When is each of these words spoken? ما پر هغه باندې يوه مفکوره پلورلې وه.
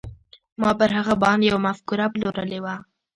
ما 0.61 0.69
پر 0.79 0.89
هغه 0.97 1.15
باندې 1.23 1.45
يوه 1.49 1.63
مفکوره 1.67 2.05
پلورلې 2.13 2.59
وه. 2.63 2.75